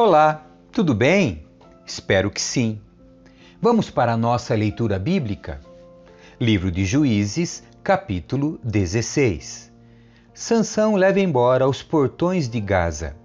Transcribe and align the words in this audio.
Olá, 0.00 0.46
tudo 0.70 0.94
bem? 0.94 1.44
Espero 1.84 2.30
que 2.30 2.40
sim. 2.40 2.80
Vamos 3.60 3.90
para 3.90 4.12
a 4.12 4.16
nossa 4.16 4.54
leitura 4.54 4.96
bíblica? 4.96 5.58
Livro 6.40 6.70
de 6.70 6.84
Juízes, 6.84 7.64
capítulo 7.82 8.60
16. 8.62 9.72
Sansão 10.32 10.94
leva 10.94 11.18
embora 11.18 11.68
os 11.68 11.82
portões 11.82 12.48
de 12.48 12.60
Gaza. 12.60 13.16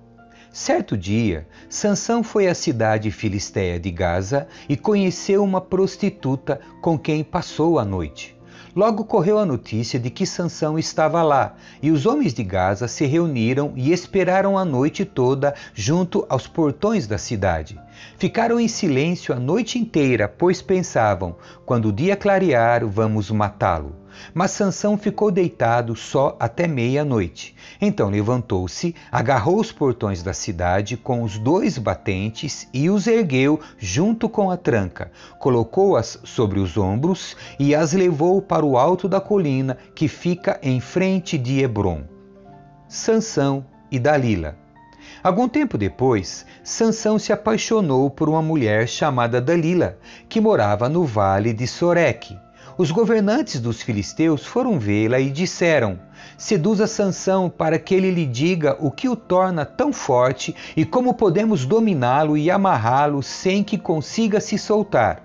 Certo 0.51 0.97
dia, 0.97 1.47
Sansão 1.69 2.23
foi 2.23 2.47
à 2.47 2.55
cidade 2.55 3.11
filisteia 3.11 3.79
de 3.79 3.91
Gaza 3.91 4.47
e 4.67 4.75
conheceu 4.75 5.43
uma 5.43 5.61
prostituta 5.61 6.59
com 6.81 6.97
quem 6.97 7.23
passou 7.23 7.77
a 7.77 7.85
noite. 7.85 8.35
Logo 8.75 9.05
correu 9.05 9.37
a 9.37 9.45
notícia 9.45 9.99
de 9.99 10.09
que 10.09 10.25
Sansão 10.25 10.79
estava 10.79 11.21
lá, 11.21 11.55
e 11.79 11.91
os 11.91 12.07
homens 12.07 12.33
de 12.33 12.43
Gaza 12.43 12.87
se 12.87 13.05
reuniram 13.05 13.71
e 13.75 13.91
esperaram 13.91 14.57
a 14.57 14.65
noite 14.65 15.05
toda 15.05 15.53
junto 15.75 16.25
aos 16.27 16.47
portões 16.47 17.05
da 17.05 17.19
cidade. 17.19 17.79
Ficaram 18.17 18.59
em 18.59 18.67
silêncio 18.67 19.33
a 19.33 19.39
noite 19.39 19.77
inteira, 19.77 20.27
pois 20.27 20.61
pensavam: 20.61 21.35
quando 21.65 21.89
o 21.89 21.93
dia 21.93 22.15
clarear, 22.15 22.85
vamos 22.85 23.29
matá-lo. 23.29 24.03
Mas 24.33 24.51
Sansão 24.51 24.97
ficou 24.97 25.31
deitado 25.31 25.95
só 25.95 26.35
até 26.39 26.67
meia-noite. 26.67 27.55
Então 27.81 28.09
levantou-se, 28.09 28.95
agarrou 29.11 29.59
os 29.59 29.71
portões 29.71 30.21
da 30.21 30.33
cidade 30.33 30.95
com 30.95 31.23
os 31.23 31.37
dois 31.37 31.77
batentes 31.77 32.67
e 32.73 32.89
os 32.89 33.07
ergueu 33.07 33.59
junto 33.77 34.29
com 34.29 34.51
a 34.51 34.57
tranca. 34.57 35.11
Colocou-as 35.39 36.19
sobre 36.23 36.59
os 36.59 36.77
ombros 36.77 37.35
e 37.59 37.73
as 37.73 37.93
levou 37.93 38.41
para 38.41 38.65
o 38.65 38.77
alto 38.77 39.07
da 39.07 39.19
colina 39.19 39.77
que 39.95 40.07
fica 40.07 40.59
em 40.61 40.79
frente 40.79 41.37
de 41.37 41.59
Hebron. 41.59 42.03
Sansão 42.87 43.65
e 43.91 43.99
Dalila. 43.99 44.62
Algum 45.21 45.47
tempo 45.47 45.77
depois, 45.77 46.45
Sansão 46.63 47.19
se 47.19 47.33
apaixonou 47.33 48.09
por 48.09 48.29
uma 48.29 48.41
mulher 48.41 48.87
chamada 48.87 49.41
Dalila, 49.41 49.97
que 50.27 50.41
morava 50.41 50.87
no 50.87 51.05
vale 51.05 51.53
de 51.53 51.67
Soreque. 51.67 52.37
Os 52.77 52.89
governantes 52.89 53.59
dos 53.59 53.81
filisteus 53.81 54.45
foram 54.45 54.79
vê-la 54.79 55.19
e 55.19 55.29
disseram: 55.29 55.99
Seduza 56.37 56.87
Sansão 56.87 57.49
para 57.49 57.77
que 57.77 57.93
ele 57.93 58.09
lhe 58.09 58.25
diga 58.25 58.75
o 58.79 58.89
que 58.89 59.07
o 59.07 59.15
torna 59.15 59.63
tão 59.63 59.93
forte 59.93 60.55
e 60.75 60.83
como 60.83 61.13
podemos 61.13 61.65
dominá-lo 61.65 62.35
e 62.35 62.49
amarrá-lo 62.49 63.21
sem 63.21 63.63
que 63.63 63.77
consiga 63.77 64.39
se 64.39 64.57
soltar. 64.57 65.21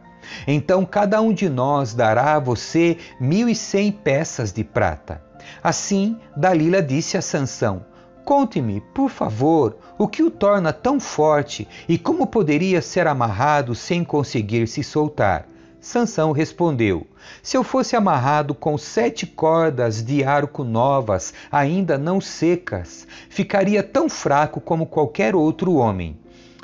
Então 0.46 0.84
cada 0.84 1.20
um 1.22 1.32
de 1.32 1.48
nós 1.48 1.94
dará 1.94 2.34
a 2.34 2.38
você 2.38 2.98
mil 3.18 3.48
e 3.48 3.54
cem 3.54 3.90
peças 3.90 4.52
de 4.52 4.62
prata. 4.62 5.22
Assim, 5.62 6.18
Dalila 6.36 6.82
disse 6.82 7.16
a 7.16 7.22
Sansão: 7.22 7.82
Conte-me, 8.28 8.82
por 8.92 9.08
favor, 9.08 9.78
o 9.96 10.06
que 10.06 10.22
o 10.22 10.30
torna 10.30 10.70
tão 10.70 11.00
forte 11.00 11.66
e 11.88 11.96
como 11.96 12.26
poderia 12.26 12.82
ser 12.82 13.06
amarrado 13.06 13.74
sem 13.74 14.04
conseguir 14.04 14.68
se 14.68 14.84
soltar. 14.84 15.48
Sansão 15.80 16.30
respondeu: 16.30 17.06
Se 17.42 17.56
eu 17.56 17.64
fosse 17.64 17.96
amarrado 17.96 18.54
com 18.54 18.76
sete 18.76 19.26
cordas 19.26 20.04
de 20.04 20.22
arco 20.22 20.62
novas, 20.62 21.32
ainda 21.50 21.96
não 21.96 22.20
secas, 22.20 23.08
ficaria 23.30 23.82
tão 23.82 24.10
fraco 24.10 24.60
como 24.60 24.84
qualquer 24.84 25.34
outro 25.34 25.76
homem. 25.76 26.14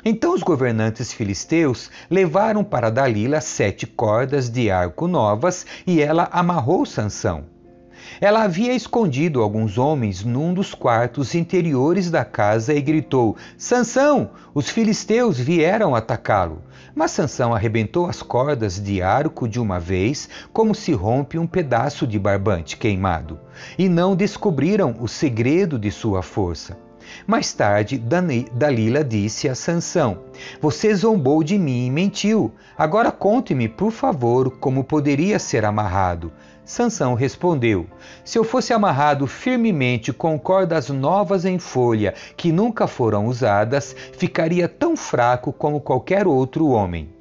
Então 0.05 0.35
os 0.35 0.43
governantes 0.43 1.11
filisteus 1.11 1.89
levaram 2.11 2.63
para 2.63 2.91
Dalila 2.91 3.41
sete 3.41 3.87
cordas 3.87 4.51
de 4.51 4.69
arco 4.69 5.07
novas 5.07 5.65
e 5.87 5.99
ela 5.99 6.29
amarrou 6.31 6.85
Sansão. 6.85 7.54
Ela 8.21 8.43
havia 8.43 8.73
escondido 8.73 9.41
alguns 9.41 9.77
homens 9.77 10.23
num 10.23 10.53
dos 10.53 10.73
quartos 10.73 11.35
interiores 11.35 12.09
da 12.09 12.23
casa 12.23 12.73
e 12.73 12.81
gritou: 12.81 13.35
Sansão, 13.57 14.29
os 14.53 14.69
filisteus 14.69 15.37
vieram 15.37 15.93
atacá-lo. 15.93 16.61
Mas 16.93 17.11
Sansão 17.11 17.53
arrebentou 17.53 18.05
as 18.05 18.21
cordas 18.21 18.81
de 18.81 19.01
arco 19.01 19.47
de 19.47 19.59
uma 19.59 19.79
vez, 19.79 20.29
como 20.53 20.73
se 20.73 20.93
rompe 20.93 21.37
um 21.37 21.45
pedaço 21.45 22.07
de 22.07 22.17
barbante 22.17 22.77
queimado, 22.77 23.37
e 23.77 23.89
não 23.89 24.15
descobriram 24.15 24.95
o 24.99 25.07
segredo 25.07 25.77
de 25.77 25.91
sua 25.91 26.21
força. 26.21 26.77
Mais 27.27 27.53
tarde, 27.53 28.01
Dalila 28.53 29.03
disse 29.03 29.47
a 29.47 29.55
Sansão: 29.55 30.19
Você 30.61 30.93
zombou 30.95 31.43
de 31.43 31.57
mim 31.57 31.87
e 31.87 31.91
mentiu. 31.91 32.51
Agora 32.77 33.11
conte-me, 33.11 33.67
por 33.69 33.91
favor, 33.91 34.51
como 34.57 34.83
poderia 34.83 35.37
ser 35.37 35.65
amarrado. 35.65 36.31
Sansão 36.65 37.13
respondeu: 37.13 37.85
Se 38.23 38.39
eu 38.39 38.43
fosse 38.43 38.73
amarrado 38.73 39.27
firmemente 39.27 40.11
com 40.11 40.37
cordas 40.39 40.89
novas 40.89 41.45
em 41.45 41.59
folha 41.59 42.15
que 42.35 42.51
nunca 42.51 42.87
foram 42.87 43.27
usadas, 43.27 43.95
ficaria 44.17 44.67
tão 44.67 44.97
fraco 44.97 45.53
como 45.53 45.79
qualquer 45.79 46.25
outro 46.25 46.67
homem. 46.69 47.14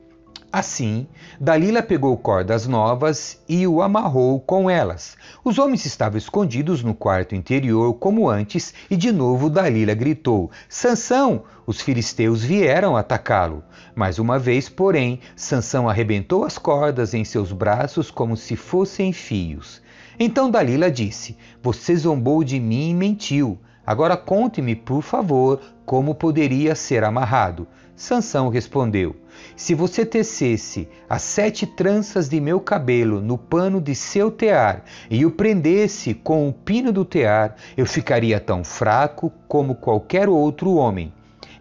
Assim, 0.56 1.08
Dalila 1.40 1.82
pegou 1.82 2.16
cordas 2.16 2.64
novas 2.64 3.42
e 3.48 3.66
o 3.66 3.82
amarrou 3.82 4.38
com 4.38 4.70
elas. 4.70 5.16
Os 5.44 5.58
homens 5.58 5.84
estavam 5.84 6.16
escondidos 6.16 6.80
no 6.80 6.94
quarto 6.94 7.34
interior 7.34 7.92
como 7.94 8.28
antes, 8.28 8.72
e 8.88 8.96
de 8.96 9.10
novo 9.10 9.50
Dalila 9.50 9.94
gritou: 9.94 10.52
Sansão, 10.68 11.42
os 11.66 11.80
filisteus 11.80 12.44
vieram 12.44 12.96
atacá-lo. 12.96 13.64
Mais 13.96 14.20
uma 14.20 14.38
vez, 14.38 14.68
porém, 14.68 15.18
Sansão 15.34 15.88
arrebentou 15.88 16.44
as 16.44 16.56
cordas 16.56 17.14
em 17.14 17.24
seus 17.24 17.50
braços 17.50 18.08
como 18.08 18.36
se 18.36 18.54
fossem 18.54 19.12
fios. 19.12 19.82
Então 20.20 20.48
Dalila 20.48 20.88
disse: 20.88 21.36
Você 21.64 21.96
zombou 21.96 22.44
de 22.44 22.60
mim 22.60 22.90
e 22.90 22.94
mentiu. 22.94 23.58
Agora 23.86 24.16
conte-me, 24.16 24.74
por 24.74 25.02
favor, 25.02 25.60
como 25.84 26.14
poderia 26.14 26.74
ser 26.74 27.04
amarrado. 27.04 27.66
Sansão 27.96 28.48
respondeu: 28.48 29.14
Se 29.54 29.74
você 29.74 30.04
tecesse 30.04 30.88
as 31.08 31.22
sete 31.22 31.66
tranças 31.66 32.28
de 32.28 32.40
meu 32.40 32.58
cabelo 32.58 33.20
no 33.20 33.38
pano 33.38 33.80
de 33.80 33.94
seu 33.94 34.30
tear 34.30 34.84
e 35.10 35.24
o 35.24 35.30
prendesse 35.30 36.14
com 36.14 36.48
o 36.48 36.52
pino 36.52 36.92
do 36.92 37.04
tear, 37.04 37.54
eu 37.76 37.86
ficaria 37.86 38.40
tão 38.40 38.64
fraco 38.64 39.32
como 39.46 39.74
qualquer 39.74 40.28
outro 40.28 40.74
homem. 40.74 41.12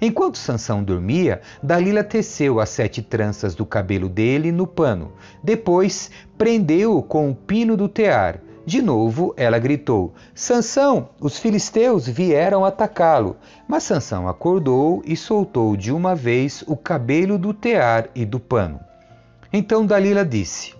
Enquanto 0.02 0.38
Sansão 0.38 0.84
dormia, 0.84 1.40
Dalila 1.62 2.04
teceu 2.04 2.60
as 2.60 2.70
sete 2.70 3.02
tranças 3.02 3.56
do 3.56 3.66
cabelo 3.66 4.10
dele 4.10 4.52
no 4.52 4.68
pano. 4.68 5.14
Depois 5.42 6.12
prendeu-o 6.38 7.02
com 7.02 7.30
o 7.30 7.36
pino 7.36 7.78
do 7.78 7.88
tear. 7.88 8.42
De 8.66 8.82
novo 8.82 9.34
ela 9.36 9.60
gritou: 9.60 10.14
Sansão, 10.34 11.10
os 11.20 11.38
filisteus 11.38 12.08
vieram 12.08 12.64
atacá-lo. 12.64 13.36
Mas 13.68 13.84
Sansão 13.84 14.28
acordou 14.28 15.02
e 15.06 15.18
soltou 15.18 15.76
de 15.76 15.92
uma 15.92 16.16
vez 16.16 16.64
o 16.66 16.78
cabelo 16.78 17.38
do 17.38 17.54
tear 17.54 18.10
e 18.16 18.26
do 18.26 18.40
pano. 18.40 18.80
Então 19.52 19.86
Dalila 19.86 20.24
disse: 20.24 20.74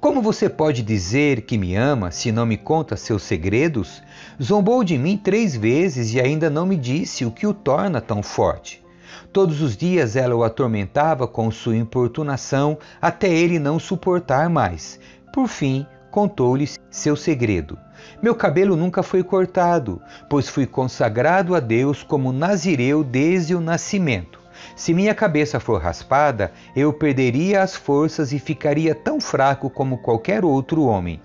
Como 0.00 0.20
você 0.20 0.48
pode 0.48 0.82
dizer 0.82 1.42
que 1.42 1.56
me 1.56 1.76
ama 1.76 2.10
se 2.10 2.32
não 2.32 2.44
me 2.44 2.56
conta 2.56 2.96
seus 2.96 3.22
segredos? 3.22 4.02
Zombou 4.42 4.82
de 4.82 4.98
mim 4.98 5.16
três 5.16 5.56
vezes 5.56 6.12
e 6.14 6.20
ainda 6.20 6.50
não 6.50 6.66
me 6.66 6.76
disse 6.76 7.24
o 7.24 7.30
que 7.30 7.46
o 7.46 7.54
torna 7.54 8.00
tão 8.00 8.24
forte. 8.24 8.84
Todos 9.32 9.62
os 9.62 9.76
dias 9.76 10.16
ela 10.16 10.34
o 10.34 10.42
atormentava 10.42 11.28
com 11.28 11.48
sua 11.50 11.76
importunação 11.76 12.76
até 13.00 13.28
ele 13.28 13.58
não 13.58 13.78
suportar 13.78 14.50
mais. 14.50 14.98
Por 15.32 15.46
fim, 15.46 15.86
contou-lhe 16.16 16.66
seu 16.90 17.14
segredo. 17.14 17.78
Meu 18.22 18.34
cabelo 18.34 18.74
nunca 18.74 19.02
foi 19.02 19.22
cortado, 19.22 20.00
pois 20.30 20.48
fui 20.48 20.64
consagrado 20.64 21.54
a 21.54 21.60
Deus 21.60 22.02
como 22.02 22.32
nazireu 22.32 23.04
desde 23.04 23.54
o 23.54 23.60
nascimento. 23.60 24.40
Se 24.74 24.94
minha 24.94 25.14
cabeça 25.14 25.60
for 25.60 25.78
raspada, 25.78 26.52
eu 26.74 26.90
perderia 26.90 27.62
as 27.62 27.76
forças 27.76 28.32
e 28.32 28.38
ficaria 28.38 28.94
tão 28.94 29.20
fraco 29.20 29.68
como 29.68 29.98
qualquer 29.98 30.42
outro 30.42 30.84
homem. 30.84 31.20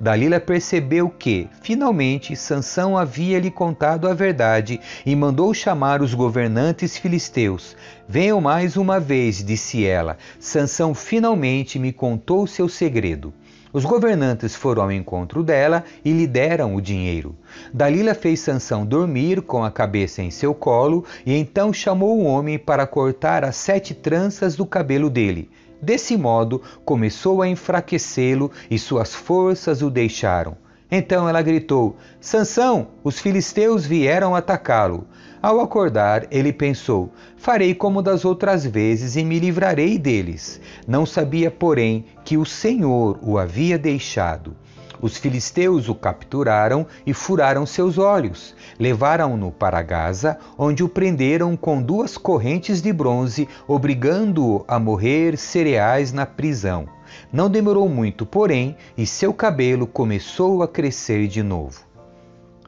Dalila 0.00 0.40
percebeu 0.40 1.08
que, 1.08 1.48
finalmente, 1.62 2.34
Sansão 2.34 2.98
havia 2.98 3.38
lhe 3.38 3.50
contado 3.50 4.08
a 4.08 4.14
verdade 4.14 4.80
e 5.06 5.14
mandou 5.14 5.54
chamar 5.54 6.02
os 6.02 6.14
governantes 6.14 6.96
filisteus. 6.96 7.76
Venham 8.08 8.40
mais 8.40 8.76
uma 8.76 8.98
vez, 8.98 9.44
disse 9.44 9.86
ela. 9.86 10.18
Sansão 10.40 10.94
finalmente 10.94 11.78
me 11.78 11.92
contou 11.92 12.44
seu 12.44 12.68
segredo. 12.68 13.32
Os 13.72 13.86
governantes 13.86 14.54
foram 14.54 14.82
ao 14.82 14.92
encontro 14.92 15.42
dela 15.42 15.82
e 16.04 16.12
lhe 16.12 16.26
deram 16.26 16.74
o 16.74 16.80
dinheiro. 16.80 17.34
Dalila 17.72 18.14
fez 18.14 18.40
Sansão 18.40 18.84
dormir 18.84 19.40
com 19.40 19.64
a 19.64 19.70
cabeça 19.70 20.20
em 20.20 20.30
seu 20.30 20.54
colo 20.54 21.06
e 21.24 21.34
então 21.34 21.72
chamou 21.72 22.18
o 22.18 22.24
homem 22.24 22.58
para 22.58 22.86
cortar 22.86 23.44
as 23.44 23.56
sete 23.56 23.94
tranças 23.94 24.54
do 24.54 24.66
cabelo 24.66 25.08
dele. 25.08 25.48
Desse 25.80 26.18
modo, 26.18 26.60
começou 26.84 27.40
a 27.40 27.48
enfraquecê-lo 27.48 28.50
e 28.70 28.78
suas 28.78 29.14
forças 29.14 29.80
o 29.80 29.88
deixaram. 29.88 30.54
Então 30.94 31.26
ela 31.26 31.40
gritou: 31.40 31.96
Sansão, 32.20 32.88
os 33.02 33.18
filisteus 33.18 33.86
vieram 33.86 34.36
atacá-lo. 34.36 35.06
Ao 35.40 35.58
acordar, 35.58 36.26
ele 36.30 36.52
pensou: 36.52 37.10
Farei 37.38 37.74
como 37.74 38.02
das 38.02 38.26
outras 38.26 38.66
vezes 38.66 39.16
e 39.16 39.24
me 39.24 39.38
livrarei 39.38 39.96
deles. 39.96 40.60
Não 40.86 41.06
sabia, 41.06 41.50
porém, 41.50 42.04
que 42.22 42.36
o 42.36 42.44
Senhor 42.44 43.18
o 43.22 43.38
havia 43.38 43.78
deixado. 43.78 44.54
Os 45.00 45.16
filisteus 45.16 45.88
o 45.88 45.94
capturaram 45.94 46.86
e 47.06 47.14
furaram 47.14 47.64
seus 47.64 47.96
olhos. 47.96 48.54
Levaram-no 48.78 49.50
para 49.50 49.80
Gaza, 49.80 50.38
onde 50.58 50.84
o 50.84 50.88
prenderam 50.90 51.56
com 51.56 51.82
duas 51.82 52.18
correntes 52.18 52.82
de 52.82 52.92
bronze, 52.92 53.48
obrigando-o 53.66 54.62
a 54.68 54.78
morrer 54.78 55.38
cereais 55.38 56.12
na 56.12 56.26
prisão. 56.26 56.86
Não 57.32 57.48
demorou 57.48 57.88
muito, 57.88 58.26
porém, 58.26 58.76
e 58.96 59.06
seu 59.06 59.32
cabelo 59.32 59.86
começou 59.86 60.62
a 60.62 60.68
crescer 60.68 61.26
de 61.28 61.42
novo. 61.42 61.82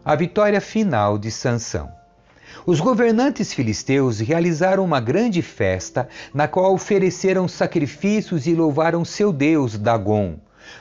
A 0.02 0.16
vitória 0.16 0.60
final 0.60 1.18
de 1.18 1.30
Sansão. 1.30 1.92
Os 2.64 2.80
governantes 2.80 3.52
filisteus 3.52 4.20
realizaram 4.20 4.82
uma 4.82 5.00
grande 5.00 5.42
festa, 5.42 6.08
na 6.32 6.48
qual 6.48 6.72
ofereceram 6.72 7.46
sacrifícios 7.46 8.46
e 8.46 8.54
louvaram 8.54 9.04
seu 9.04 9.30
deus 9.32 9.76
Dagon. 9.76 10.36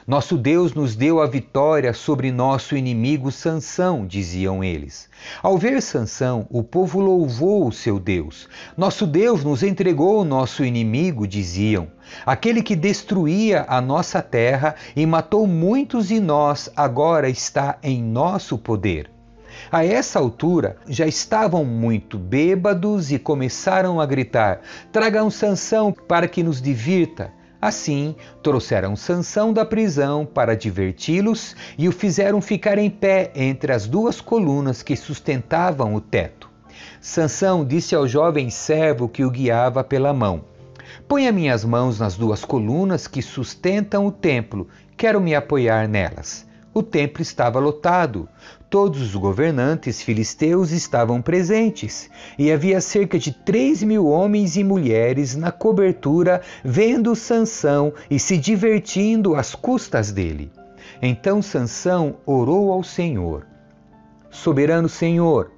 Nosso 0.06 0.38
Deus 0.38 0.74
nos 0.74 0.96
deu 0.96 1.22
a 1.22 1.28
vitória 1.28 1.94
sobre 1.94 2.32
nosso 2.32 2.76
inimigo 2.76 3.32
Sansão, 3.32 4.06
diziam 4.06 4.64
eles. 4.64 5.10
Ao 5.42 5.58
ver 5.58 5.82
Sansão, 5.82 6.46
o 6.50 6.64
povo 6.64 7.00
louvou 7.00 7.68
o 7.68 7.72
seu 7.72 8.00
Deus. 8.00 8.50
Nosso 8.78 9.08
Deus 9.08 9.44
nos 9.44 9.64
entregou 9.64 10.22
o 10.22 10.26
nosso 10.26 10.64
inimigo, 10.64 11.28
diziam. 11.28 11.88
Aquele 12.26 12.62
que 12.62 12.76
destruía 12.76 13.66
a 13.68 13.80
nossa 13.80 14.22
terra 14.22 14.76
e 14.96 15.06
matou 15.06 15.48
muitos 15.48 16.10
de 16.10 16.20
nós, 16.20 16.70
agora 16.76 17.30
está 17.30 17.78
em 17.82 18.04
nosso 18.04 18.58
poder. 18.58 19.10
A 19.72 19.86
essa 19.86 20.20
altura 20.20 20.78
já 20.88 21.06
estavam 21.06 21.64
muito 21.64 22.18
bêbados 22.18 23.12
e 23.12 23.20
começaram 23.20 24.00
a 24.00 24.06
gritar: 24.06 24.62
Tragam 24.92 25.30
Sansão 25.30 25.92
para 25.92 26.28
que 26.28 26.44
nos 26.44 26.62
divirta. 26.62 27.32
Assim, 27.64 28.14
trouxeram 28.42 28.94
Sansão 28.94 29.54
da 29.54 29.64
prisão 29.64 30.26
para 30.26 30.54
diverti-los 30.54 31.56
e 31.78 31.88
o 31.88 31.94
fizeram 31.94 32.42
ficar 32.42 32.78
em 32.78 32.90
pé 32.90 33.32
entre 33.34 33.72
as 33.72 33.88
duas 33.88 34.20
colunas 34.20 34.84
que 34.84 34.98
sustentavam 34.98 35.96
o 35.96 36.02
teto. 36.02 36.50
Sansão 37.00 37.64
disse 37.64 37.96
ao 37.96 38.06
jovem 38.06 38.50
servo 38.50 39.08
que 39.08 39.24
o 39.24 39.32
guiava 39.32 39.82
pela 39.82 40.12
mão: 40.12 40.44
Ponha 41.08 41.32
minhas 41.32 41.64
mãos 41.64 42.02
nas 42.02 42.18
duas 42.18 42.44
colunas 42.44 43.08
que 43.08 43.22
sustentam 43.22 44.06
o 44.06 44.12
templo, 44.12 44.68
quero 44.98 45.22
me 45.22 45.34
apoiar 45.34 45.88
nelas. 45.88 46.46
O 46.74 46.84
templo 46.84 47.22
estava 47.22 47.60
lotado. 47.62 48.28
Todos 48.74 49.04
os 49.04 49.16
governantes 49.16 50.02
filisteus 50.02 50.72
estavam 50.72 51.22
presentes, 51.22 52.10
e 52.40 52.52
havia 52.52 52.82
cerca 52.82 53.20
de 53.20 53.32
três 53.32 53.84
mil 53.84 54.08
homens 54.08 54.58
e 54.58 54.64
mulheres 54.64 55.36
na 55.36 55.52
cobertura, 55.52 56.42
vendo 56.66 57.16
Sansão 57.16 57.94
e 58.10 58.18
se 58.18 58.36
divertindo 58.36 59.36
às 59.36 59.54
custas 59.54 60.12
dele. 60.12 60.52
Então 61.00 61.40
Sansão 61.40 62.16
orou 62.26 62.72
ao 62.72 62.84
Senhor: 62.84 63.46
Soberano 64.32 64.90
Senhor, 64.90 65.52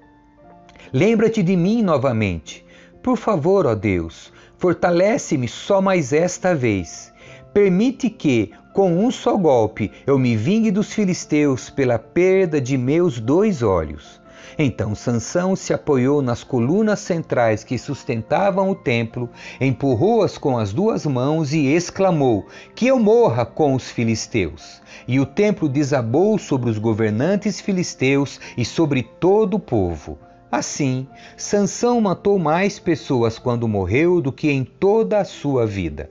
lembra-te 0.91 1.41
de 1.41 1.55
mim 1.55 1.81
novamente. 1.81 2.65
Por 3.01 3.15
favor, 3.15 3.65
ó 3.65 3.75
Deus, 3.75 4.29
fortalece-me 4.57 5.47
só 5.47 5.81
mais 5.81 6.11
esta 6.11 6.53
vez. 6.53 7.13
Permite 7.53 8.09
que, 8.09 8.51
com 8.75 8.91
um 9.05 9.09
só 9.09 9.37
golpe 9.37 9.89
eu 10.05 10.19
me 10.19 10.35
vingue 10.35 10.69
dos 10.69 10.91
filisteus 10.91 11.69
pela 11.69 11.97
perda 11.97 12.59
de 12.59 12.77
meus 12.77 13.21
dois 13.21 13.63
olhos. 13.63 14.19
Então 14.59 14.93
Sansão 14.93 15.55
se 15.55 15.73
apoiou 15.73 16.21
nas 16.21 16.43
colunas 16.43 16.99
centrais 16.99 17.63
que 17.63 17.77
sustentavam 17.77 18.69
o 18.69 18.75
templo, 18.75 19.29
empurrou-as 19.61 20.37
com 20.37 20.57
as 20.57 20.73
duas 20.73 21.05
mãos 21.05 21.53
e 21.53 21.67
exclamou: 21.67 22.47
Que 22.75 22.87
eu 22.87 22.99
morra 22.99 23.45
com 23.45 23.73
os 23.73 23.89
filisteus. 23.89 24.81
E 25.07 25.21
o 25.21 25.25
templo 25.25 25.69
desabou 25.69 26.37
sobre 26.37 26.69
os 26.69 26.77
governantes 26.77 27.61
filisteus 27.61 28.41
e 28.57 28.65
sobre 28.65 29.03
todo 29.03 29.53
o 29.53 29.59
povo. 29.59 30.19
Assim, 30.51 31.07
Sansão 31.37 32.01
matou 32.01 32.37
mais 32.37 32.77
pessoas 32.77 33.39
quando 33.39 33.69
morreu 33.69 34.21
do 34.21 34.33
que 34.33 34.51
em 34.51 34.65
toda 34.65 35.19
a 35.19 35.25
sua 35.25 35.65
vida. 35.65 36.09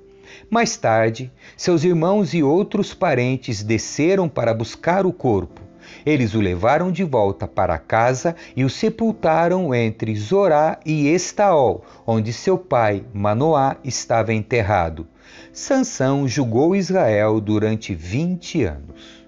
Mais 0.50 0.76
tarde, 0.76 1.32
seus 1.56 1.84
irmãos 1.84 2.34
e 2.34 2.42
outros 2.42 2.94
parentes 2.94 3.62
desceram 3.62 4.28
para 4.28 4.54
buscar 4.54 5.06
o 5.06 5.12
corpo. 5.12 5.60
Eles 6.04 6.34
o 6.34 6.40
levaram 6.40 6.90
de 6.90 7.04
volta 7.04 7.46
para 7.46 7.78
casa 7.78 8.34
e 8.56 8.64
o 8.64 8.70
sepultaram 8.70 9.74
entre 9.74 10.14
Zorá 10.16 10.78
e 10.84 11.08
Estaol, 11.08 11.84
onde 12.06 12.32
seu 12.32 12.58
pai, 12.58 13.04
Manoá, 13.12 13.76
estava 13.84 14.32
enterrado. 14.32 15.06
Sansão 15.52 16.26
julgou 16.26 16.74
Israel 16.74 17.40
durante 17.40 17.94
vinte 17.94 18.64
anos. 18.64 19.24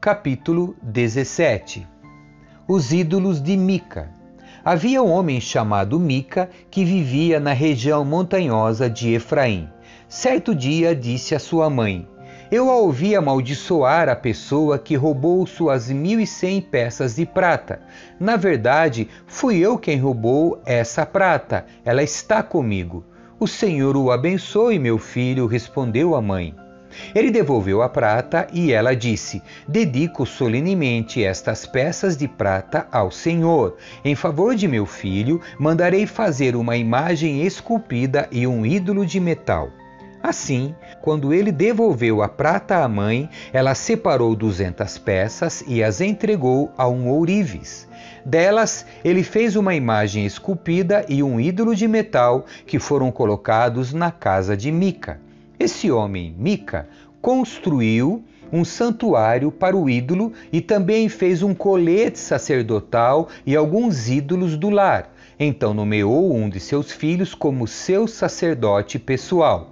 Capítulo 0.00 0.74
17 0.82 1.86
Os 2.66 2.92
ídolos 2.92 3.40
de 3.42 3.56
Mica 3.56 4.10
Havia 4.64 5.02
um 5.02 5.10
homem 5.10 5.40
chamado 5.40 5.98
Mica 5.98 6.48
que 6.70 6.84
vivia 6.84 7.40
na 7.40 7.52
região 7.52 8.04
montanhosa 8.04 8.88
de 8.88 9.12
Efraim. 9.12 9.68
Certo 10.14 10.54
dia 10.54 10.94
disse 10.94 11.34
à 11.34 11.38
sua 11.38 11.70
mãe: 11.70 12.06
Eu 12.50 12.70
a 12.70 12.76
ouvi 12.76 13.16
amaldiçoar 13.16 14.10
a 14.10 14.14
pessoa 14.14 14.78
que 14.78 14.94
roubou 14.94 15.46
suas 15.46 15.88
mil 15.90 16.20
e 16.20 16.26
cem 16.26 16.60
peças 16.60 17.16
de 17.16 17.24
prata. 17.24 17.80
Na 18.20 18.36
verdade, 18.36 19.08
fui 19.26 19.56
eu 19.56 19.78
quem 19.78 19.98
roubou 19.98 20.60
essa 20.66 21.06
prata. 21.06 21.64
Ela 21.82 22.02
está 22.02 22.42
comigo. 22.42 23.02
O 23.40 23.48
Senhor 23.48 23.96
o 23.96 24.10
abençoe, 24.10 24.78
meu 24.78 24.98
filho, 24.98 25.46
respondeu 25.46 26.14
a 26.14 26.20
mãe. 26.20 26.54
Ele 27.14 27.30
devolveu 27.30 27.80
a 27.80 27.88
prata 27.88 28.46
e 28.52 28.70
ela 28.70 28.94
disse: 28.94 29.40
Dedico 29.66 30.26
solenemente 30.26 31.24
estas 31.24 31.64
peças 31.64 32.18
de 32.18 32.28
prata 32.28 32.86
ao 32.92 33.10
Senhor. 33.10 33.78
Em 34.04 34.14
favor 34.14 34.54
de 34.54 34.68
meu 34.68 34.84
filho, 34.84 35.40
mandarei 35.58 36.06
fazer 36.06 36.54
uma 36.54 36.76
imagem 36.76 37.46
esculpida 37.46 38.28
e 38.30 38.46
um 38.46 38.66
ídolo 38.66 39.06
de 39.06 39.18
metal. 39.18 39.70
Assim, 40.22 40.72
quando 41.00 41.34
ele 41.34 41.50
devolveu 41.50 42.22
a 42.22 42.28
prata 42.28 42.76
à 42.76 42.88
mãe, 42.88 43.28
ela 43.52 43.74
separou 43.74 44.36
duzentas 44.36 44.96
peças 44.96 45.64
e 45.66 45.82
as 45.82 46.00
entregou 46.00 46.70
a 46.78 46.86
um 46.86 47.08
ourives. 47.08 47.88
Delas, 48.24 48.86
ele 49.04 49.24
fez 49.24 49.56
uma 49.56 49.74
imagem 49.74 50.24
esculpida 50.24 51.04
e 51.08 51.24
um 51.24 51.40
ídolo 51.40 51.74
de 51.74 51.88
metal 51.88 52.46
que 52.64 52.78
foram 52.78 53.10
colocados 53.10 53.92
na 53.92 54.12
casa 54.12 54.56
de 54.56 54.70
Mica. 54.70 55.20
Esse 55.58 55.90
homem, 55.90 56.32
Mica, 56.38 56.88
construiu 57.20 58.22
um 58.52 58.64
santuário 58.64 59.50
para 59.50 59.76
o 59.76 59.90
ídolo 59.90 60.32
e 60.52 60.60
também 60.60 61.08
fez 61.08 61.42
um 61.42 61.52
colete 61.52 62.18
sacerdotal 62.18 63.28
e 63.44 63.56
alguns 63.56 64.08
ídolos 64.08 64.56
do 64.56 64.70
lar. 64.70 65.12
Então 65.38 65.74
nomeou 65.74 66.32
um 66.32 66.48
de 66.48 66.60
seus 66.60 66.92
filhos 66.92 67.34
como 67.34 67.66
seu 67.66 68.06
sacerdote 68.06 68.98
pessoal. 68.98 69.71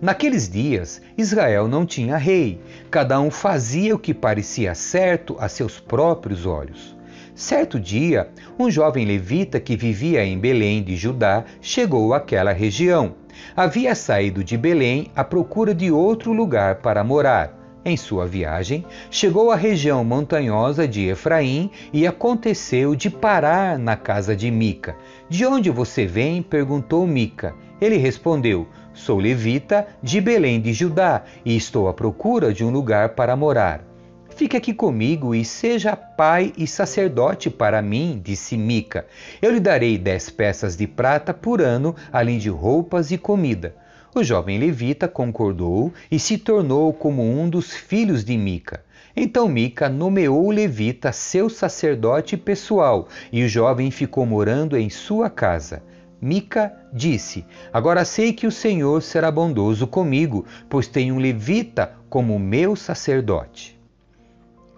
Naqueles 0.00 0.48
dias, 0.48 1.00
Israel 1.16 1.68
não 1.68 1.84
tinha 1.84 2.16
rei, 2.16 2.60
cada 2.90 3.20
um 3.20 3.30
fazia 3.30 3.94
o 3.94 3.98
que 3.98 4.14
parecia 4.14 4.74
certo 4.74 5.36
a 5.38 5.48
seus 5.48 5.78
próprios 5.78 6.46
olhos. 6.46 6.96
Certo 7.34 7.78
dia, 7.78 8.28
um 8.58 8.70
jovem 8.70 9.04
levita 9.04 9.60
que 9.60 9.76
vivia 9.76 10.24
em 10.24 10.38
Belém 10.38 10.82
de 10.82 10.96
Judá 10.96 11.44
chegou 11.60 12.14
àquela 12.14 12.52
região 12.52 13.14
havia 13.56 13.94
saído 13.94 14.42
de 14.42 14.56
Belém 14.56 15.10
à 15.14 15.24
procura 15.24 15.74
de 15.74 15.90
outro 15.90 16.32
lugar 16.32 16.76
para 16.76 17.04
morar. 17.04 17.58
Em 17.82 17.96
sua 17.96 18.26
viagem, 18.26 18.84
chegou 19.10 19.50
à 19.50 19.56
região 19.56 20.04
montanhosa 20.04 20.86
de 20.86 21.08
Efraim 21.08 21.70
e 21.92 22.06
aconteceu 22.06 22.94
de 22.94 23.08
parar 23.08 23.78
na 23.78 23.96
casa 23.96 24.36
de 24.36 24.50
Mica. 24.50 24.94
De 25.30 25.46
onde 25.46 25.70
você 25.70 26.04
vem? 26.04 26.42
perguntou 26.42 27.06
Mica. 27.06 27.54
Ele 27.80 27.96
respondeu: 27.96 28.68
Sou 28.92 29.18
levita 29.18 29.86
de 30.02 30.20
Belém 30.20 30.60
de 30.60 30.72
Judá 30.72 31.22
e 31.44 31.56
estou 31.56 31.88
à 31.88 31.94
procura 31.94 32.52
de 32.52 32.64
um 32.64 32.70
lugar 32.70 33.10
para 33.10 33.36
morar. 33.36 33.84
Fique 34.30 34.56
aqui 34.56 34.72
comigo 34.72 35.34
e 35.34 35.44
seja 35.44 35.94
pai 35.94 36.52
e 36.56 36.66
sacerdote 36.66 37.50
para 37.50 37.80
mim, 37.80 38.20
disse 38.22 38.56
Mica. 38.56 39.06
Eu 39.40 39.52
lhe 39.52 39.60
darei 39.60 39.96
dez 39.96 40.28
peças 40.28 40.76
de 40.76 40.86
prata 40.86 41.32
por 41.32 41.60
ano, 41.60 41.94
além 42.12 42.38
de 42.38 42.48
roupas 42.48 43.10
e 43.10 43.18
comida. 43.18 43.76
O 44.12 44.24
jovem 44.24 44.58
levita 44.58 45.06
concordou 45.06 45.92
e 46.10 46.18
se 46.18 46.36
tornou 46.36 46.92
como 46.92 47.22
um 47.22 47.48
dos 47.48 47.72
filhos 47.72 48.24
de 48.24 48.36
Mica. 48.36 48.82
Então 49.14 49.48
Mica 49.48 49.88
nomeou 49.88 50.46
o 50.46 50.50
levita 50.50 51.12
seu 51.12 51.48
sacerdote 51.48 52.36
pessoal 52.36 53.08
e 53.30 53.44
o 53.44 53.48
jovem 53.48 53.90
ficou 53.90 54.26
morando 54.26 54.76
em 54.76 54.90
sua 54.90 55.30
casa. 55.30 55.82
Mica 56.20 56.72
disse: 56.92 57.44
Agora 57.72 58.04
sei 58.04 58.32
que 58.32 58.46
o 58.46 58.52
Senhor 58.52 59.02
será 59.02 59.30
bondoso 59.30 59.86
comigo, 59.86 60.44
pois 60.68 60.86
tenho 60.86 61.14
um 61.14 61.18
levita 61.18 61.92
como 62.08 62.38
meu 62.38 62.76
sacerdote 62.76 63.80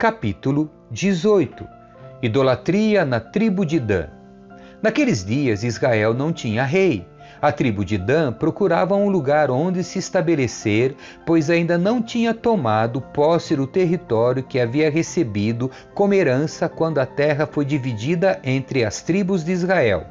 capítulo 0.02 0.68
18 0.90 1.64
Idolatria 2.20 3.04
na 3.04 3.20
tribo 3.20 3.64
de 3.64 3.78
Dan. 3.78 4.08
Naqueles 4.82 5.24
dias 5.24 5.62
Israel 5.62 6.12
não 6.12 6.32
tinha 6.32 6.64
rei. 6.64 7.06
A 7.40 7.52
tribo 7.52 7.84
de 7.84 7.96
Dan 7.96 8.32
procurava 8.32 8.96
um 8.96 9.08
lugar 9.08 9.48
onde 9.48 9.84
se 9.84 10.00
estabelecer, 10.00 10.96
pois 11.24 11.48
ainda 11.48 11.78
não 11.78 12.02
tinha 12.02 12.34
tomado 12.34 13.00
posse 13.00 13.54
do 13.54 13.64
território 13.64 14.42
que 14.42 14.58
havia 14.58 14.90
recebido 14.90 15.70
como 15.94 16.14
herança 16.14 16.68
quando 16.68 16.98
a 16.98 17.06
terra 17.06 17.46
foi 17.46 17.64
dividida 17.64 18.40
entre 18.42 18.84
as 18.84 19.02
tribos 19.02 19.44
de 19.44 19.52
Israel. 19.52 20.04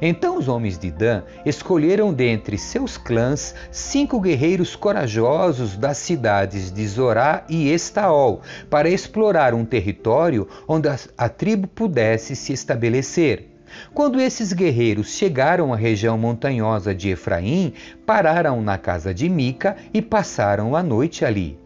Então 0.00 0.36
os 0.38 0.48
homens 0.48 0.78
de 0.78 0.90
Dan 0.90 1.22
escolheram 1.44 2.12
dentre 2.12 2.58
seus 2.58 2.96
clãs 2.96 3.54
cinco 3.70 4.20
guerreiros 4.20 4.74
corajosos 4.74 5.76
das 5.76 5.98
cidades 5.98 6.72
de 6.72 6.86
Zorá 6.86 7.44
e 7.48 7.72
Estaol 7.72 8.40
para 8.68 8.90
explorar 8.90 9.54
um 9.54 9.64
território 9.64 10.48
onde 10.66 10.88
a, 11.16 11.28
tribo 11.28 11.66
pudesse 11.68 12.34
se 12.34 12.52
estabelecer. 12.52 13.48
Quando 13.94 14.20
esses 14.20 14.52
guerreiros 14.52 15.14
chegaram 15.14 15.72
à 15.72 15.76
região 15.76 16.18
montanhosa 16.18 16.94
de 16.94 17.10
Efraim, 17.10 17.72
pararam 18.04 18.60
na 18.60 18.76
casa 18.76 19.14
de 19.14 19.28
Mica 19.28 19.76
e 19.94 20.02
passaram 20.02 20.76
a 20.76 20.82
noite 20.82 21.24
ali. 21.24 21.61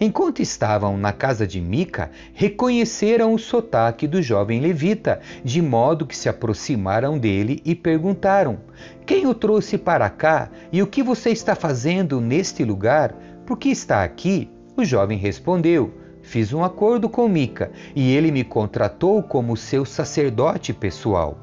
Enquanto 0.00 0.40
estavam 0.40 0.96
na 0.96 1.12
casa 1.12 1.46
de 1.46 1.60
Mica, 1.60 2.10
reconheceram 2.32 3.34
o 3.34 3.38
sotaque 3.38 4.06
do 4.06 4.22
jovem 4.22 4.60
levita, 4.60 5.20
de 5.44 5.60
modo 5.62 6.06
que 6.06 6.16
se 6.16 6.28
aproximaram 6.28 7.18
dele 7.18 7.60
e 7.64 7.74
perguntaram: 7.74 8.58
Quem 9.06 9.26
o 9.26 9.34
trouxe 9.34 9.78
para 9.78 10.08
cá 10.10 10.50
e 10.72 10.82
o 10.82 10.86
que 10.86 11.02
você 11.02 11.30
está 11.30 11.54
fazendo 11.54 12.20
neste 12.20 12.64
lugar? 12.64 13.14
Por 13.46 13.58
que 13.58 13.68
está 13.68 14.04
aqui? 14.04 14.50
O 14.76 14.84
jovem 14.84 15.18
respondeu: 15.18 15.92
Fiz 16.22 16.52
um 16.52 16.62
acordo 16.62 17.08
com 17.08 17.28
Mica 17.28 17.72
e 17.94 18.14
ele 18.14 18.30
me 18.30 18.44
contratou 18.44 19.22
como 19.22 19.56
seu 19.56 19.84
sacerdote 19.84 20.72
pessoal. 20.72 21.38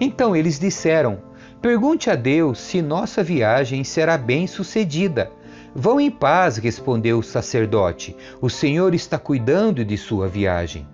Então 0.00 0.34
eles 0.34 0.58
disseram: 0.58 1.18
Pergunte 1.60 2.10
a 2.10 2.16
Deus 2.16 2.58
se 2.58 2.82
nossa 2.82 3.22
viagem 3.22 3.84
será 3.84 4.18
bem 4.18 4.46
sucedida. 4.46 5.30
Vão 5.74 5.98
em 5.98 6.10
paz, 6.10 6.58
respondeu 6.58 7.18
o 7.18 7.22
sacerdote. 7.22 8.14
O 8.40 8.50
Senhor 8.50 8.94
está 8.94 9.18
cuidando 9.18 9.82
de 9.84 9.96
sua 9.96 10.28
viagem. 10.28 10.86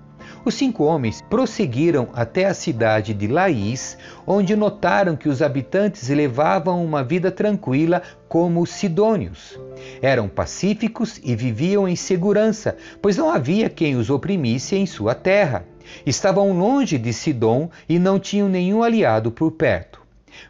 Os 0.44 0.54
cinco 0.54 0.85
homens 0.85 1.20
prosseguiram 1.20 2.08
até 2.14 2.47
a 2.47 2.54
cidade 2.54 3.12
de 3.12 3.26
Laís, 3.26 3.99
onde 4.25 4.54
notaram 4.54 5.16
que 5.16 5.28
os 5.28 5.42
habitantes 5.42 6.08
levavam 6.08 6.85
uma 6.85 7.02
vida 7.02 7.30
tranquila 7.30 8.02
como 8.28 8.62
os 8.62 8.70
sidônios. 8.70 9.58
Eram 10.00 10.28
pacíficos 10.28 11.20
e 11.25 11.35
viviam 11.35 11.88
em 11.88 11.97
segurança, 11.97 12.76
pois 13.02 13.16
não 13.16 13.30
havia 13.30 13.68
quem 13.68 13.97
os 13.97 14.11
oprimisse 14.11 14.76
em 14.76 14.87
sua 14.87 15.14
terra. 15.14 15.66
Estavam 16.06 16.56
longe 16.56 16.99
de 16.99 17.12
Sidom 17.12 17.68
e 17.88 17.99
não 17.99 18.20
tinham 18.20 18.49
nenhum 18.49 18.82
aliado 18.82 19.32
por 19.32 19.50
perto. 19.52 19.98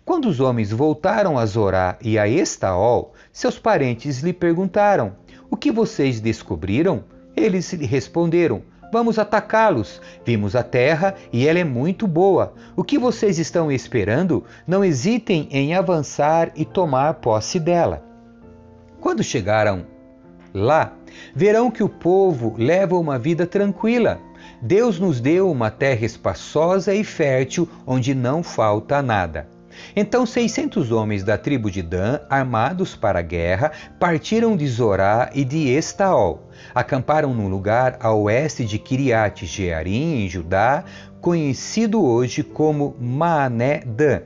Quando 0.05 0.27
os 0.29 0.41
homens 0.41 0.71
voltaram 0.71 1.39
a 1.39 1.47
Zorá 1.47 1.97
e 2.03 2.19
a 2.19 2.27
Estaol, 2.27 3.15
seus 3.33 3.59
parentes 3.59 4.21
lhe 4.21 4.33
perguntaram: 4.33 5.17
O 5.51 5.57
que 5.57 5.71
vocês 5.71 6.21
descobriram? 6.21 7.05
Eles 7.37 7.73
lhe 7.73 7.87
responderam: 7.87 8.63
Vamos 8.93 9.19
atacá-los. 9.19 10.01
Vimos 10.25 10.57
a 10.57 10.63
terra 10.63 11.15
e 11.33 11.47
ela 11.47 11.59
é 11.59 11.65
muito 11.65 12.07
boa. 12.07 12.55
O 12.75 12.83
que 12.83 12.99
vocês 12.99 13.39
estão 13.39 13.71
esperando? 13.71 14.45
Não 14.67 14.85
hesitem 14.85 15.49
em 15.51 15.75
avançar 15.75 16.51
e 16.57 16.65
tomar 16.65 17.15
posse 17.15 17.61
dela. 17.61 18.03
Quando 19.01 19.23
chegaram 19.23 19.87
lá, 20.55 20.93
verão 21.35 21.71
que 21.71 21.83
o 21.83 21.89
povo 21.89 22.55
leva 22.59 22.97
uma 22.97 23.19
vida 23.19 23.47
tranquila. 23.47 24.21
Deus 24.61 24.99
nos 24.99 25.21
deu 25.21 25.51
uma 25.51 25.71
terra 25.71 26.05
espaçosa 26.05 26.95
e 26.95 27.05
fértil 27.05 27.69
onde 27.87 28.15
não 28.15 28.43
falta 28.43 29.03
nada. 29.03 29.58
Então 29.95 30.25
600 30.25 30.91
homens 30.93 31.25
da 31.25 31.37
tribo 31.37 31.71
de 31.71 31.83
Dan, 31.83 32.21
armados 32.29 32.95
para 32.95 33.19
a 33.19 33.23
guerra, 33.23 33.73
partiram 33.99 34.57
de 34.57 34.67
Zorá 34.67 35.31
e 35.35 35.45
de 35.45 35.69
Estaol. 35.69 36.49
Acamparam 36.75 37.35
num 37.35 37.49
lugar 37.49 37.97
a 38.01 38.13
oeste 38.13 38.65
de 38.65 38.79
Kiriat 38.79 39.45
Jearim, 39.47 40.25
em 40.25 40.29
Judá, 40.29 40.85
conhecido 41.21 42.05
hoje 42.05 42.43
como 42.43 42.97
Maané 43.01 43.83
Dan. 43.85 44.23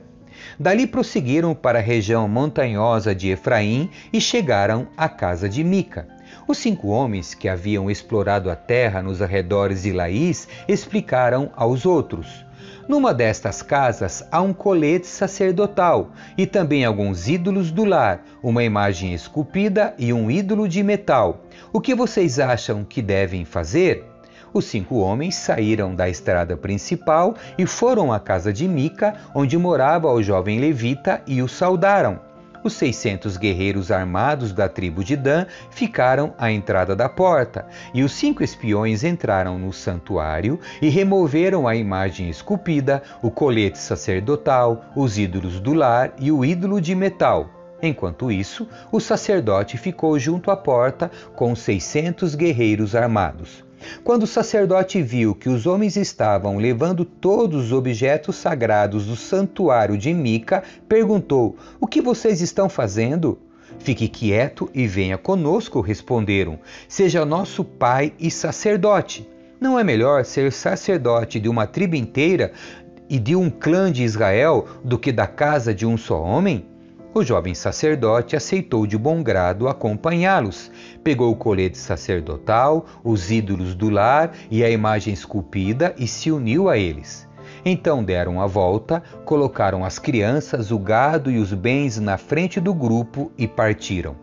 Dali 0.59 0.85
prosseguiram 0.85 1.55
para 1.55 1.79
a 1.79 1.81
região 1.81 2.27
montanhosa 2.27 3.15
de 3.15 3.29
Efraim 3.29 3.89
e 4.11 4.19
chegaram 4.19 4.87
à 4.97 5.07
casa 5.07 5.47
de 5.47 5.63
Mica. 5.63 6.07
Os 6.47 6.57
cinco 6.57 6.89
homens 6.89 7.33
que 7.33 7.47
haviam 7.47 7.89
explorado 7.89 8.49
a 8.51 8.55
terra 8.55 9.01
nos 9.01 9.21
arredores 9.21 9.83
de 9.83 9.93
Laís 9.93 10.47
explicaram 10.67 11.51
aos 11.55 11.85
outros: 11.85 12.45
numa 12.87 13.13
destas 13.13 13.61
casas 13.61 14.23
há 14.31 14.41
um 14.41 14.53
colete 14.53 15.07
sacerdotal 15.07 16.11
e 16.37 16.45
também 16.45 16.85
alguns 16.85 17.27
ídolos 17.27 17.71
do 17.71 17.85
lar, 17.85 18.23
uma 18.41 18.63
imagem 18.63 19.13
esculpida 19.13 19.93
e 19.97 20.11
um 20.13 20.29
ídolo 20.29 20.67
de 20.67 20.83
metal. 20.83 21.43
O 21.71 21.79
que 21.79 21.95
vocês 21.95 22.39
acham 22.39 22.83
que 22.83 23.01
devem 23.01 23.45
fazer? 23.45 24.05
Os 24.53 24.65
cinco 24.65 24.97
homens 24.97 25.35
saíram 25.35 25.95
da 25.95 26.07
estrada 26.07 26.55
principal 26.55 27.35
e 27.57 27.65
foram 27.65 28.13
à 28.13 28.19
casa 28.19 28.53
de 28.53 28.67
Mica, 28.67 29.15
onde 29.33 29.57
morava 29.57 30.11
o 30.11 30.21
jovem 30.21 30.59
levita, 30.59 31.21
e 31.25 31.41
o 31.41 31.47
saudaram. 31.47 32.32
Os 32.63 32.73
600 32.73 33.35
guerreiros 33.35 33.91
armados 33.91 34.53
da 34.53 34.69
tribo 34.69 35.03
de 35.03 35.17
Dan 35.17 35.45
ficaram 35.69 36.33
à 36.37 36.49
entrada 36.49 36.95
da 36.95 37.09
porta, 37.09 37.67
e 37.93 38.03
os 38.03 38.13
cinco 38.13 38.41
espiões 38.41 39.03
entraram 39.03 39.59
no 39.59 39.73
santuário 39.73 40.59
e 40.81 40.87
removeram 40.87 41.67
a 41.67 41.75
imagem 41.75 42.29
esculpida, 42.29 43.03
o 43.21 43.29
colete 43.29 43.77
sacerdotal, 43.77 44.85
os 44.95 45.17
ídolos 45.17 45.59
do 45.59 45.73
lar 45.73 46.13
e 46.17 46.31
o 46.31 46.45
ídolo 46.45 46.79
de 46.79 46.95
metal. 46.95 47.49
Enquanto 47.81 48.31
isso, 48.31 48.65
o 48.89 49.01
sacerdote 49.01 49.77
ficou 49.77 50.17
junto 50.17 50.49
à 50.49 50.55
porta 50.55 51.11
com 51.35 51.53
600 51.53 52.33
guerreiros 52.33 52.95
armados. 52.95 53.61
Quando 54.03 54.23
o 54.23 54.27
sacerdote 54.27 55.01
viu 55.01 55.33
que 55.35 55.49
os 55.49 55.65
homens 55.65 55.95
estavam 55.95 56.57
levando 56.57 57.05
todos 57.05 57.65
os 57.65 57.71
objetos 57.71 58.35
sagrados 58.35 59.05
do 59.05 59.15
santuário 59.15 59.97
de 59.97 60.13
Mica, 60.13 60.63
perguntou: 60.87 61.55
O 61.79 61.87
que 61.87 62.01
vocês 62.01 62.41
estão 62.41 62.69
fazendo? 62.69 63.39
Fique 63.79 64.07
quieto 64.07 64.69
e 64.73 64.87
venha 64.87 65.17
conosco, 65.17 65.81
responderam. 65.81 66.59
Seja 66.87 67.25
nosso 67.25 67.63
pai 67.63 68.13
e 68.19 68.29
sacerdote. 68.29 69.27
Não 69.59 69.79
é 69.79 69.83
melhor 69.83 70.25
ser 70.25 70.51
sacerdote 70.51 71.39
de 71.39 71.49
uma 71.49 71.65
tribo 71.65 71.95
inteira 71.95 72.51
e 73.09 73.19
de 73.19 73.35
um 73.35 73.49
clã 73.49 73.91
de 73.91 74.03
Israel 74.03 74.67
do 74.83 74.97
que 74.97 75.11
da 75.11 75.27
casa 75.27 75.73
de 75.73 75.85
um 75.85 75.97
só 75.97 76.21
homem? 76.21 76.65
O 77.15 77.23
jovem 77.23 77.53
sacerdote 77.53 78.35
aceitou 78.35 78.87
de 78.87 78.97
bom 78.97 79.21
grado 79.21 79.67
acompanhá-los. 79.67 80.71
Pegou 81.03 81.31
o 81.31 81.35
colete 81.35 81.77
sacerdotal, 81.77 82.87
os 83.03 83.29
ídolos 83.29 83.75
do 83.75 83.87
lar 83.87 84.31
e 84.49 84.63
a 84.63 84.69
imagem 84.69 85.13
esculpida 85.13 85.93
e 85.95 86.07
se 86.07 86.31
uniu 86.31 86.67
a 86.67 86.75
eles. 86.75 87.29
Então 87.63 88.03
deram 88.03 88.41
a 88.41 88.47
volta, 88.47 89.03
colocaram 89.25 89.85
as 89.85 89.99
crianças, 89.99 90.71
o 90.71 90.79
gado 90.79 91.29
e 91.29 91.37
os 91.37 91.53
bens 91.53 91.99
na 91.99 92.17
frente 92.17 92.59
do 92.59 92.73
grupo 92.73 93.31
e 93.37 93.47
partiram. 93.47 94.22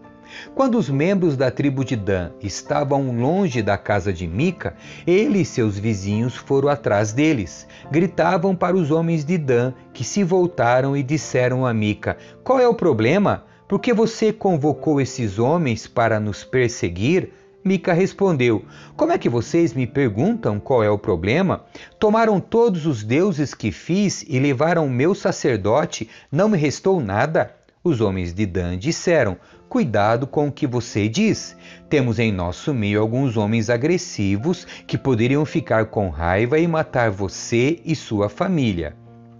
Quando 0.54 0.78
os 0.78 0.88
membros 0.88 1.36
da 1.36 1.50
tribo 1.50 1.84
de 1.84 1.96
Dan 1.96 2.30
estavam 2.40 3.10
longe 3.16 3.62
da 3.62 3.76
casa 3.76 4.12
de 4.12 4.26
Mica, 4.26 4.74
ele 5.06 5.40
e 5.40 5.44
seus 5.44 5.78
vizinhos 5.78 6.36
foram 6.36 6.68
atrás 6.68 7.12
deles. 7.12 7.66
Gritavam 7.90 8.54
para 8.54 8.76
os 8.76 8.90
homens 8.90 9.24
de 9.24 9.38
Dan, 9.38 9.72
que 9.92 10.04
se 10.04 10.24
voltaram 10.24 10.96
e 10.96 11.02
disseram 11.02 11.66
a 11.66 11.72
Mica: 11.72 12.16
Qual 12.42 12.58
é 12.58 12.68
o 12.68 12.74
problema? 12.74 13.44
Por 13.68 13.78
que 13.78 13.92
você 13.92 14.32
convocou 14.32 15.00
esses 15.00 15.38
homens 15.38 15.86
para 15.86 16.18
nos 16.18 16.42
perseguir? 16.42 17.32
Mica 17.62 17.92
respondeu: 17.92 18.64
Como 18.96 19.12
é 19.12 19.18
que 19.18 19.28
vocês 19.28 19.74
me 19.74 19.86
perguntam 19.86 20.58
qual 20.58 20.82
é 20.82 20.90
o 20.90 20.98
problema? 20.98 21.64
Tomaram 21.98 22.40
todos 22.40 22.86
os 22.86 23.04
deuses 23.04 23.52
que 23.52 23.70
fiz 23.70 24.24
e 24.26 24.38
levaram 24.38 24.86
o 24.86 24.90
meu 24.90 25.14
sacerdote, 25.14 26.08
não 26.32 26.48
me 26.48 26.56
restou 26.56 27.00
nada? 27.00 27.54
Os 27.82 28.02
homens 28.02 28.34
de 28.34 28.44
Dan 28.44 28.76
disseram: 28.76 29.38
Cuidado 29.66 30.26
com 30.26 30.48
o 30.48 30.52
que 30.52 30.66
você 30.66 31.08
diz. 31.08 31.56
Temos 31.88 32.18
em 32.18 32.30
nosso 32.30 32.74
meio 32.74 33.00
alguns 33.00 33.38
homens 33.38 33.70
agressivos 33.70 34.66
que 34.86 34.98
poderiam 34.98 35.46
ficar 35.46 35.86
com 35.86 36.10
raiva 36.10 36.58
e 36.58 36.68
matar 36.68 37.10
você 37.10 37.80
e 37.82 37.96
sua 37.96 38.28
família. 38.28 38.94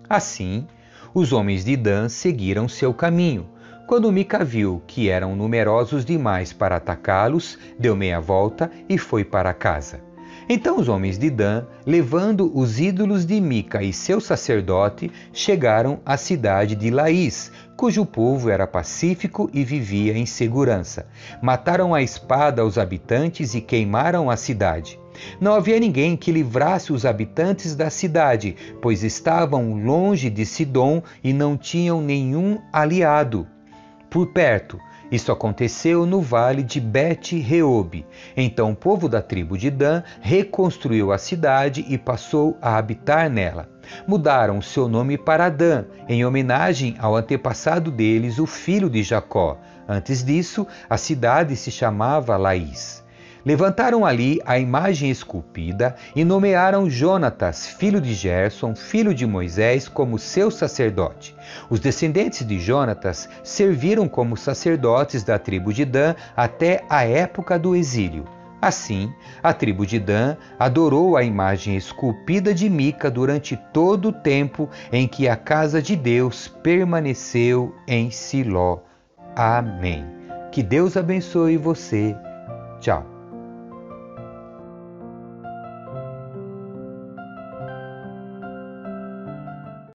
Assim, 0.08 0.66
os 1.12 1.34
homens 1.34 1.66
de 1.66 1.76
Dan 1.76 2.08
seguiram 2.08 2.66
seu 2.66 2.94
caminho. 2.94 3.46
Quando 3.86 4.10
Mica 4.10 4.42
viu 4.42 4.82
que 4.86 5.10
eram 5.10 5.36
numerosos 5.36 6.02
demais 6.02 6.50
para 6.50 6.76
atacá-los, 6.76 7.58
deu 7.78 7.94
meia 7.94 8.20
volta 8.20 8.70
e 8.88 8.96
foi 8.96 9.22
para 9.22 9.52
casa. 9.52 10.00
Então 10.48 10.78
os 10.78 10.88
homens 10.88 11.16
de 11.16 11.30
Dan, 11.30 11.64
levando 11.86 12.50
os 12.58 12.80
ídolos 12.80 13.24
de 13.24 13.40
Mica 13.40 13.82
e 13.82 13.92
seu 13.92 14.20
sacerdote, 14.20 15.10
chegaram 15.32 16.00
à 16.04 16.16
cidade 16.16 16.74
de 16.74 16.90
Laís, 16.90 17.52
cujo 17.80 18.04
povo 18.04 18.50
era 18.50 18.66
pacífico 18.66 19.48
e 19.54 19.64
vivia 19.64 20.12
em 20.12 20.26
segurança. 20.26 21.06
Mataram 21.40 21.94
a 21.94 22.02
espada 22.02 22.62
os 22.62 22.76
habitantes 22.76 23.54
e 23.54 23.60
queimaram 23.62 24.28
a 24.28 24.36
cidade. 24.36 25.00
Não 25.40 25.54
havia 25.54 25.80
ninguém 25.80 26.14
que 26.14 26.30
livrasse 26.30 26.92
os 26.92 27.06
habitantes 27.06 27.74
da 27.74 27.88
cidade, 27.88 28.54
pois 28.82 29.02
estavam 29.02 29.82
longe 29.82 30.28
de 30.28 30.44
Sidom 30.44 31.02
e 31.24 31.32
não 31.32 31.56
tinham 31.56 32.02
nenhum 32.02 32.58
aliado 32.70 33.46
por 34.10 34.26
perto. 34.26 34.78
Isso 35.10 35.32
aconteceu 35.32 36.04
no 36.04 36.20
vale 36.20 36.62
de 36.62 36.80
Bet-Reob. 36.80 38.04
Então 38.36 38.72
o 38.72 38.76
povo 38.76 39.08
da 39.08 39.22
tribo 39.22 39.56
de 39.56 39.70
Dan 39.70 40.02
reconstruiu 40.20 41.12
a 41.12 41.16
cidade 41.16 41.86
e 41.88 41.96
passou 41.96 42.58
a 42.60 42.76
habitar 42.76 43.30
nela. 43.30 43.69
Mudaram 44.06 44.60
seu 44.60 44.88
nome 44.88 45.16
para 45.16 45.48
Dan, 45.48 45.84
em 46.08 46.24
homenagem 46.24 46.96
ao 46.98 47.16
antepassado 47.16 47.90
deles, 47.90 48.38
o 48.38 48.46
filho 48.46 48.90
de 48.90 49.02
Jacó. 49.02 49.58
Antes 49.88 50.24
disso, 50.24 50.66
a 50.88 50.96
cidade 50.96 51.56
se 51.56 51.70
chamava 51.70 52.36
Laís. 52.36 53.02
Levantaram 53.44 54.04
ali 54.04 54.38
a 54.44 54.58
imagem 54.58 55.10
esculpida 55.10 55.96
e 56.14 56.24
nomearam 56.24 56.90
Jonatas, 56.90 57.66
filho 57.66 58.00
de 58.00 58.12
Gerson, 58.12 58.74
filho 58.74 59.14
de 59.14 59.26
Moisés, 59.26 59.88
como 59.88 60.18
seu 60.18 60.50
sacerdote. 60.50 61.34
Os 61.70 61.80
descendentes 61.80 62.46
de 62.46 62.60
Jonatas 62.60 63.28
serviram 63.42 64.06
como 64.08 64.36
sacerdotes 64.36 65.24
da 65.24 65.38
tribo 65.38 65.72
de 65.72 65.86
Dan 65.86 66.14
até 66.36 66.84
a 66.88 67.04
época 67.04 67.58
do 67.58 67.74
exílio. 67.74 68.39
Assim, 68.60 69.12
a 69.42 69.54
tribo 69.54 69.86
de 69.86 69.98
Dan 69.98 70.36
adorou 70.58 71.16
a 71.16 71.22
imagem 71.22 71.76
esculpida 71.76 72.52
de 72.52 72.68
Mica 72.68 73.10
durante 73.10 73.56
todo 73.72 74.08
o 74.08 74.12
tempo 74.12 74.68
em 74.92 75.08
que 75.08 75.28
a 75.28 75.36
casa 75.36 75.80
de 75.80 75.96
Deus 75.96 76.46
permaneceu 76.46 77.74
em 77.88 78.10
Siló. 78.10 78.80
Amém. 79.34 80.04
Que 80.52 80.62
Deus 80.62 80.96
abençoe 80.96 81.56
você. 81.56 82.14
Tchau. 82.80 83.09